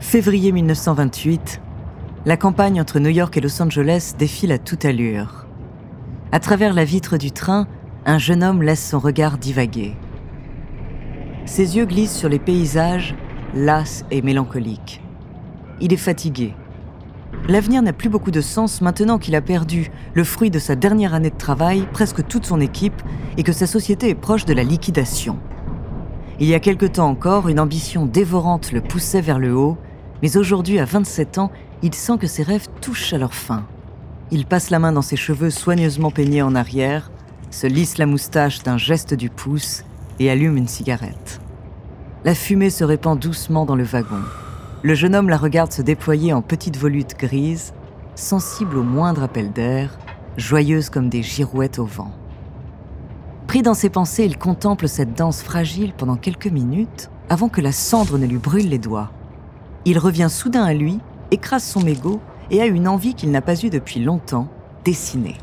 [0.00, 1.62] Février 1928,
[2.26, 5.46] la campagne entre New York et Los Angeles défile à toute allure.
[6.32, 7.66] À travers la vitre du train,
[8.04, 9.96] un jeune homme laisse son regard divaguer.
[11.46, 13.14] Ses yeux glissent sur les paysages,
[13.54, 15.02] las et mélancoliques.
[15.80, 16.54] Il est fatigué.
[17.48, 21.12] L'avenir n'a plus beaucoup de sens maintenant qu'il a perdu le fruit de sa dernière
[21.12, 23.02] année de travail, presque toute son équipe,
[23.36, 25.38] et que sa société est proche de la liquidation.
[26.38, 29.76] Il y a quelque temps encore, une ambition dévorante le poussait vers le haut,
[30.22, 31.50] mais aujourd'hui, à 27 ans,
[31.82, 33.66] il sent que ses rêves touchent à leur fin.
[34.30, 37.10] Il passe la main dans ses cheveux soigneusement peignés en arrière,
[37.50, 39.84] se lisse la moustache d'un geste du pouce
[40.20, 41.40] et allume une cigarette.
[42.24, 44.22] La fumée se répand doucement dans le wagon.
[44.84, 47.72] Le jeune homme la regarde se déployer en petites volutes grises,
[48.16, 49.96] sensible au moindre appel d'air,
[50.36, 52.10] joyeuse comme des girouettes au vent.
[53.46, 57.70] Pris dans ses pensées, il contemple cette danse fragile pendant quelques minutes avant que la
[57.70, 59.12] cendre ne lui brûle les doigts.
[59.84, 60.98] Il revient soudain à lui,
[61.30, 64.48] écrase son mégot et a une envie qu'il n'a pas eue depuis longtemps,
[64.84, 65.36] dessiner.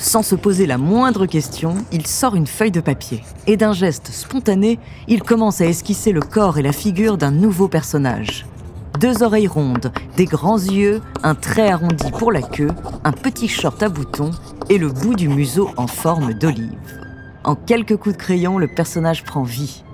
[0.00, 4.08] Sans se poser la moindre question, il sort une feuille de papier et d'un geste
[4.08, 4.78] spontané,
[5.08, 8.46] il commence à esquisser le corps et la figure d'un nouveau personnage.
[8.98, 12.70] Deux oreilles rondes, des grands yeux, un trait arrondi pour la queue,
[13.04, 14.30] un petit short à boutons
[14.70, 16.98] et le bout du museau en forme d'olive.
[17.44, 19.84] En quelques coups de crayon, le personnage prend vie.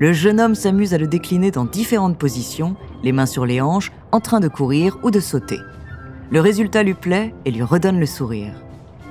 [0.00, 2.74] Le jeune homme s'amuse à le décliner dans différentes positions,
[3.04, 5.60] les mains sur les hanches, en train de courir ou de sauter.
[6.30, 8.52] Le résultat lui plaît et lui redonne le sourire.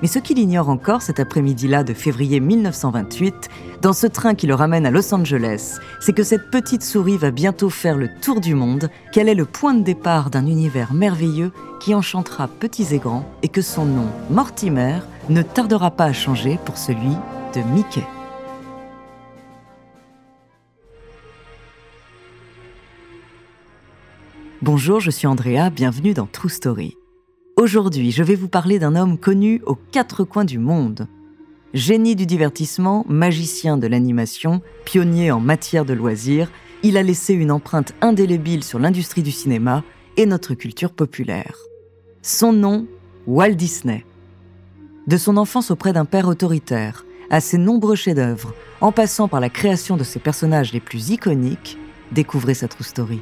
[0.02, 3.50] Mais ce qu'il ignore encore cet après-midi-là de février 1928,
[3.82, 7.32] dans ce train qui le ramène à Los Angeles, c'est que cette petite souris va
[7.32, 11.52] bientôt faire le tour du monde, qu'elle est le point de départ d'un univers merveilleux
[11.80, 15.00] qui enchantera petits et grands, et que son nom, Mortimer,
[15.30, 17.16] ne tardera pas à changer pour celui
[17.56, 18.04] de Mickey.
[24.62, 26.98] Bonjour, je suis Andrea, bienvenue dans True Story.
[27.60, 31.08] Aujourd'hui, je vais vous parler d'un homme connu aux quatre coins du monde.
[31.74, 36.52] Génie du divertissement, magicien de l'animation, pionnier en matière de loisirs,
[36.84, 39.84] il a laissé une empreinte indélébile sur l'industrie du cinéma
[40.18, 41.58] et notre culture populaire.
[42.22, 42.86] Son nom,
[43.26, 44.06] Walt Disney.
[45.08, 49.50] De son enfance auprès d'un père autoritaire, à ses nombreux chefs-d'œuvre, en passant par la
[49.50, 51.80] création de ses personnages les plus iconiques,
[52.12, 53.20] découvrez sa true story.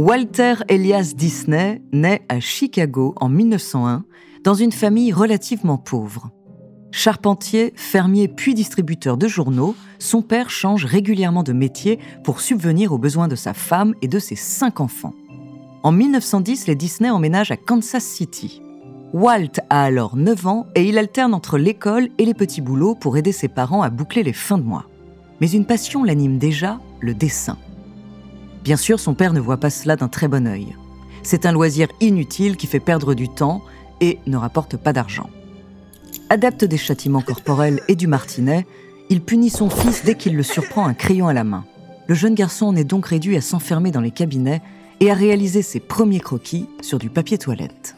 [0.00, 4.06] Walter Elias Disney naît à Chicago en 1901
[4.42, 6.30] dans une famille relativement pauvre.
[6.90, 12.98] Charpentier, fermier puis distributeur de journaux, son père change régulièrement de métier pour subvenir aux
[12.98, 15.12] besoins de sa femme et de ses cinq enfants.
[15.82, 18.62] En 1910, les Disney emménagent à Kansas City.
[19.12, 23.18] Walt a alors 9 ans et il alterne entre l'école et les petits boulots pour
[23.18, 24.86] aider ses parents à boucler les fins de mois.
[25.42, 27.58] Mais une passion l'anime déjà, le dessin.
[28.62, 30.76] Bien sûr, son père ne voit pas cela d'un très bon œil.
[31.22, 33.62] C'est un loisir inutile qui fait perdre du temps
[34.00, 35.30] et ne rapporte pas d'argent.
[36.28, 38.66] Adepte des châtiments corporels et du martinet,
[39.08, 41.64] il punit son fils dès qu'il le surprend un crayon à la main.
[42.06, 44.62] Le jeune garçon en est donc réduit à s'enfermer dans les cabinets
[45.00, 47.96] et à réaliser ses premiers croquis sur du papier toilette.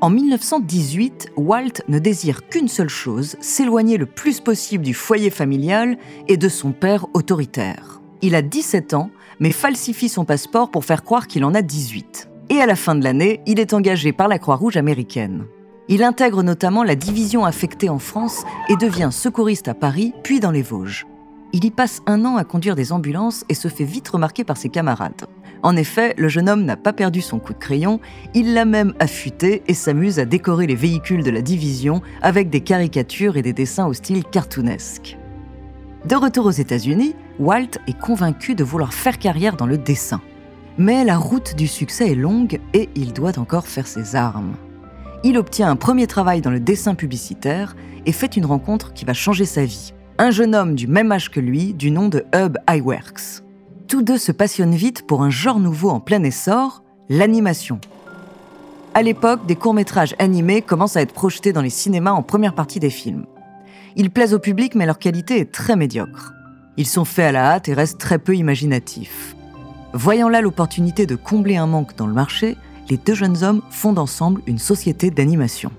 [0.00, 5.98] En 1918, Walt ne désire qu'une seule chose, s'éloigner le plus possible du foyer familial
[6.28, 8.00] et de son père autoritaire.
[8.22, 9.10] Il a 17 ans,
[9.40, 12.30] mais falsifie son passeport pour faire croire qu'il en a 18.
[12.50, 15.46] Et à la fin de l'année, il est engagé par la Croix-Rouge américaine.
[15.88, 20.52] Il intègre notamment la division affectée en France et devient secouriste à Paris, puis dans
[20.52, 21.08] les Vosges.
[21.52, 24.58] Il y passe un an à conduire des ambulances et se fait vite remarquer par
[24.58, 25.26] ses camarades.
[25.62, 28.00] En effet, le jeune homme n'a pas perdu son coup de crayon,
[28.34, 32.60] il l'a même affûté et s'amuse à décorer les véhicules de la division avec des
[32.60, 35.18] caricatures et des dessins au style cartoonesque.
[36.04, 40.20] De retour aux États-Unis, Walt est convaincu de vouloir faire carrière dans le dessin.
[40.78, 44.54] Mais la route du succès est longue et il doit encore faire ses armes.
[45.24, 47.74] Il obtient un premier travail dans le dessin publicitaire
[48.06, 49.92] et fait une rencontre qui va changer sa vie.
[50.18, 53.42] Un jeune homme du même âge que lui, du nom de Hub Iwerks.
[53.88, 57.80] Tous deux se passionnent vite pour un genre nouveau en plein essor, l'animation.
[58.92, 62.80] À l'époque, des courts-métrages animés commencent à être projetés dans les cinémas en première partie
[62.80, 63.24] des films.
[63.96, 66.34] Ils plaisent au public, mais leur qualité est très médiocre.
[66.76, 69.34] Ils sont faits à la hâte et restent très peu imaginatifs.
[69.94, 72.58] Voyant là l'opportunité de combler un manque dans le marché,
[72.90, 75.72] les deux jeunes hommes fondent ensemble une société d'animation.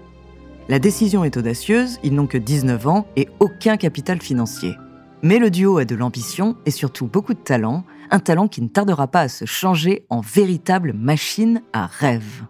[0.67, 4.73] La décision est audacieuse, ils n'ont que 19 ans et aucun capital financier.
[5.21, 8.69] Mais le duo a de l'ambition et surtout beaucoup de talent, un talent qui ne
[8.69, 12.45] tardera pas à se changer en véritable machine à rêve.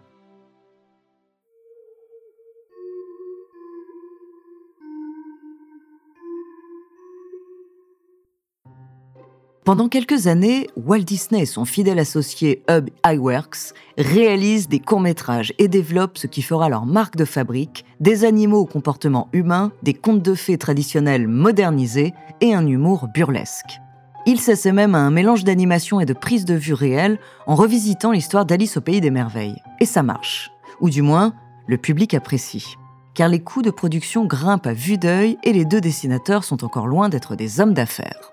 [9.64, 15.68] Pendant quelques années, Walt Disney et son fidèle associé Hub Iwerks réalisent des courts-métrages et
[15.68, 20.22] développent ce qui fera leur marque de fabrique, des animaux au comportement humain, des contes
[20.22, 23.80] de fées traditionnels modernisés et un humour burlesque.
[24.24, 28.12] Il s'essaie même à un mélange d'animation et de prise de vue réelle en revisitant
[28.12, 29.62] l'histoire d'Alice au pays des merveilles.
[29.78, 30.50] Et ça marche.
[30.80, 31.34] Ou du moins,
[31.66, 32.76] le public apprécie.
[33.14, 36.86] Car les coûts de production grimpent à vue d'œil et les deux dessinateurs sont encore
[36.86, 38.29] loin d'être des hommes d'affaires.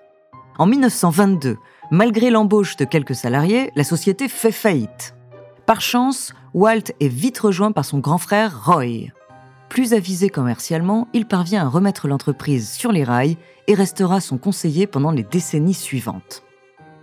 [0.58, 1.56] En 1922,
[1.92, 5.14] malgré l'embauche de quelques salariés, la société fait faillite.
[5.66, 9.12] Par chance, Walt est vite rejoint par son grand frère Roy.
[9.68, 13.36] Plus avisé commercialement, il parvient à remettre l'entreprise sur les rails
[13.68, 16.42] et restera son conseiller pendant les décennies suivantes.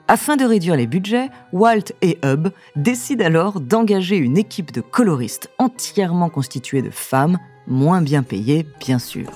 [0.10, 5.50] Afin de réduire les budgets, Walt et Hub décident alors d'engager une équipe de coloristes
[5.60, 7.38] entièrement constituée de femmes,
[7.68, 9.32] moins bien payées bien sûr.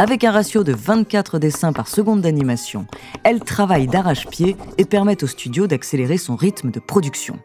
[0.00, 2.86] Avec un ratio de 24 dessins par seconde d'animation,
[3.22, 7.38] elle travaille d'arrache-pied et permet au studio d'accélérer son rythme de production.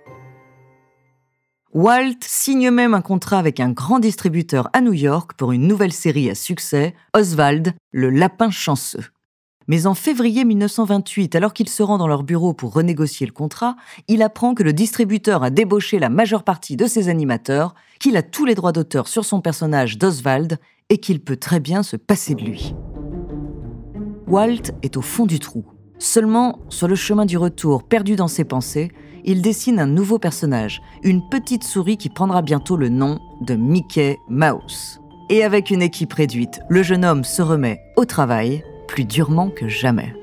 [1.74, 5.92] Walt signe même un contrat avec un grand distributeur à New York pour une nouvelle
[5.92, 9.04] série à succès, Oswald, le lapin chanceux.
[9.68, 13.75] Mais en février 1928, alors qu'il se rend dans leur bureau pour renégocier le contrat,
[14.08, 18.24] il apprend que le distributeur a débauché la majeure partie de ses animateurs, qu'il a
[18.24, 20.58] tous les droits d'auteur sur son personnage d'Oswald
[20.90, 22.76] et qu'il peut très bien se passer de lui.
[24.28, 25.66] Walt est au fond du trou.
[25.98, 28.92] Seulement, sur le chemin du retour, perdu dans ses pensées,
[29.24, 34.18] il dessine un nouveau personnage, une petite souris qui prendra bientôt le nom de Mickey
[34.30, 35.00] Mouse.
[35.30, 39.68] Et avec une équipe réduite, le jeune homme se remet au travail plus durement que
[39.68, 40.14] jamais.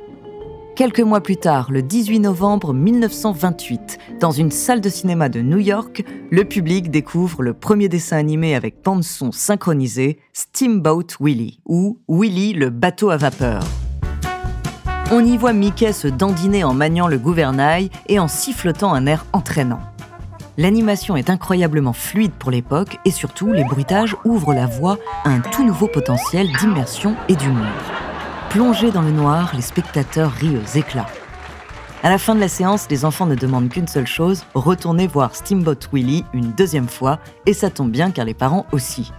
[0.74, 5.58] Quelques mois plus tard, le 18 novembre 1928, dans une salle de cinéma de New
[5.58, 12.54] York, le public découvre le premier dessin animé avec bande-son synchronisé, Steamboat Willie, ou Willie
[12.54, 13.62] le bateau à vapeur.
[15.10, 19.26] On y voit Mickey se dandiner en maniant le gouvernail et en sifflotant un air
[19.34, 19.80] entraînant.
[20.56, 25.40] L'animation est incroyablement fluide pour l'époque et surtout les bruitages ouvrent la voie à un
[25.40, 28.01] tout nouveau potentiel d'immersion et d'humour.
[28.52, 31.06] Plongés dans le noir, les spectateurs rient aux éclats.
[32.02, 35.34] À la fin de la séance, les enfants ne demandent qu'une seule chose, retourner voir
[35.34, 39.10] Steamboat Willie une deuxième fois, et ça tombe bien car les parents aussi.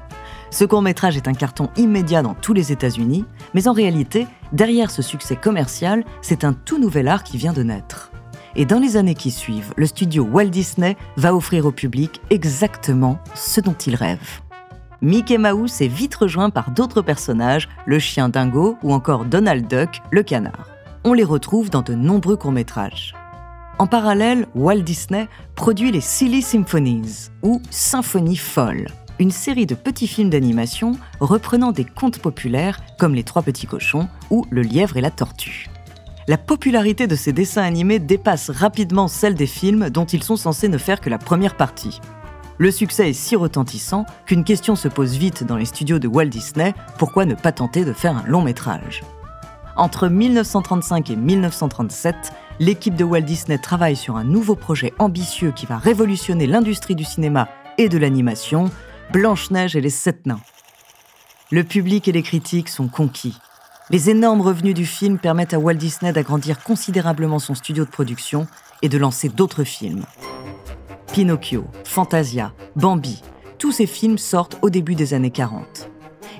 [0.52, 3.26] Ce court métrage est un carton immédiat dans tous les États-Unis,
[3.56, 7.64] mais en réalité, derrière ce succès commercial, c'est un tout nouvel art qui vient de
[7.64, 8.12] naître.
[8.56, 13.18] Et dans les années qui suivent, le studio Walt Disney va offrir au public exactement
[13.34, 14.43] ce dont il rêve.
[15.04, 20.02] Mickey Mouse est vite rejoint par d'autres personnages, le chien dingo ou encore Donald Duck,
[20.12, 20.70] le canard.
[21.04, 23.14] On les retrouve dans de nombreux courts-métrages.
[23.80, 28.88] En parallèle, Walt Disney produit les Silly Symphonies, ou Symphonies folles,
[29.20, 34.08] une série de petits films d'animation reprenant des contes populaires comme Les Trois Petits Cochons
[34.30, 35.68] ou Le Lièvre et la Tortue.
[36.30, 40.70] La popularité de ces dessins animés dépasse rapidement celle des films dont ils sont censés
[40.70, 42.00] ne faire que la première partie.
[42.60, 46.28] Le succès est si retentissant qu'une question se pose vite dans les studios de Walt
[46.28, 49.02] Disney, pourquoi ne pas tenter de faire un long métrage?
[49.76, 52.16] Entre 1935 et 1937,
[52.60, 57.04] l'équipe de Walt Disney travaille sur un nouveau projet ambitieux qui va révolutionner l'industrie du
[57.04, 58.70] cinéma et de l'animation,
[59.12, 60.42] Blanche-Neige et les Sept Nains.
[61.52, 63.38] Le public et les critiques sont conquis.
[63.90, 68.46] Les énormes revenus du film permettent à Walt Disney d'agrandir considérablement son studio de production
[68.84, 70.06] et de lancer d'autres films.
[71.14, 73.22] Pinocchio, Fantasia, Bambi,
[73.60, 75.88] tous ces films sortent au début des années 40.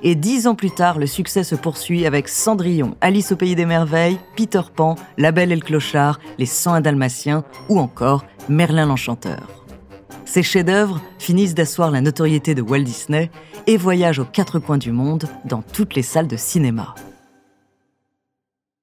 [0.02, 3.68] Et dix ans plus tard, le succès se poursuit avec Cendrillon, Alice au pays des
[3.68, 9.64] merveilles, Peter Pan, La Belle et le Clochard, Les 101 Dalmatiens ou encore Merlin l'Enchanteur.
[10.26, 13.30] Ces chefs-d'œuvre finissent d'asseoir la notoriété de Walt Disney
[13.68, 16.96] et voyagent aux quatre coins du monde dans toutes les salles de cinéma.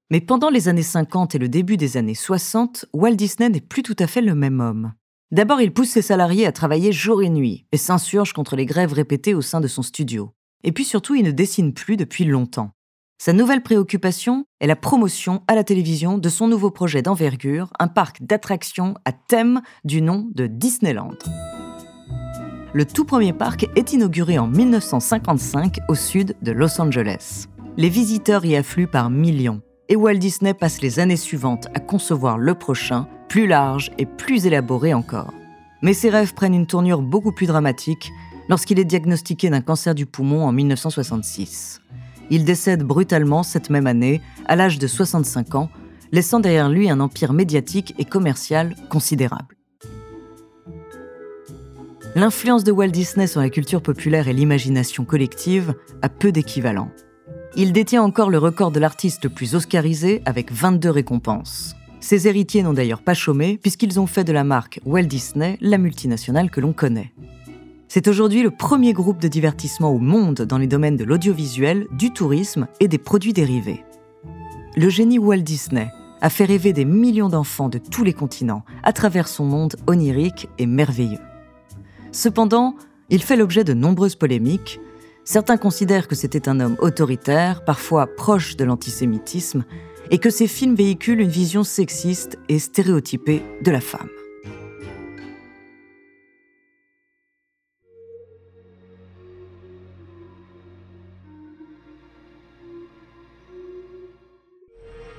[0.09, 3.83] Mais pendant les années 50 et le début des années 60, Walt Disney n'est plus
[3.83, 4.93] tout à fait le même homme.
[5.33, 8.93] D'abord, il pousse ses salariés à travailler jour et nuit et s'insurge contre les grèves
[8.93, 10.33] répétées au sein de son studio.
[10.65, 12.73] Et puis surtout, il ne dessine plus depuis longtemps.
[13.19, 17.87] Sa nouvelle préoccupation est la promotion à la télévision de son nouveau projet d'envergure, un
[17.87, 21.19] parc d'attractions à thème du nom de Disneyland.
[22.73, 27.47] Le tout premier parc est inauguré en 1955 au sud de Los Angeles.
[27.77, 32.39] Les visiteurs y affluent par millions et Walt Disney passe les années suivantes à concevoir
[32.39, 35.35] le prochain, plus large et plus élaboré encore.
[35.83, 38.13] Mais ses rêves prennent une tournure beaucoup plus dramatique
[38.49, 41.81] lorsqu'il est diagnostiqué d'un cancer du poumon en 1966.
[42.31, 45.71] Il décède brutalement cette même année, à l'âge de 65 ans,
[46.13, 49.57] laissant derrière lui un empire médiatique et commercial considérable.
[52.15, 56.91] L'influence de Walt Disney sur la culture populaire et l'imagination collective a peu d'équivalent.
[57.57, 61.75] Il détient encore le record de l'artiste le plus oscarisé avec 22 récompenses.
[61.99, 65.77] Ses héritiers n'ont d'ailleurs pas chômé puisqu'ils ont fait de la marque Walt Disney la
[65.77, 67.13] multinationale que l'on connaît.
[67.89, 72.13] C'est aujourd'hui le premier groupe de divertissement au monde dans les domaines de l'audiovisuel, du
[72.13, 73.85] tourisme et des produits dérivés.
[74.77, 75.89] Le génie Walt Disney
[76.21, 80.49] a fait rêver des millions d'enfants de tous les continents à travers son monde onirique
[80.59, 81.19] et merveilleux.
[82.13, 82.77] Cependant,
[83.09, 84.79] il fait l'objet de nombreuses polémiques,
[85.31, 89.63] Certains considèrent que c'était un homme autoritaire, parfois proche de l'antisémitisme,
[90.11, 94.09] et que ses films véhiculent une vision sexiste et stéréotypée de la femme.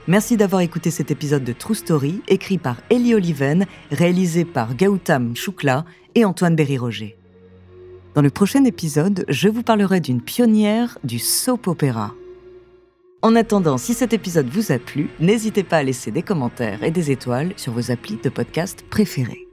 [0.07, 5.37] Merci d'avoir écouté cet épisode de True Story, écrit par Ellie Oliven, réalisé par Gautam
[5.37, 7.20] Choukla et Antoine Berry-Roger.
[8.13, 12.13] Dans le prochain épisode, je vous parlerai d'une pionnière du soap opéra.
[13.21, 16.91] En attendant, si cet épisode vous a plu, n'hésitez pas à laisser des commentaires et
[16.91, 19.47] des étoiles sur vos applis de podcast préférés.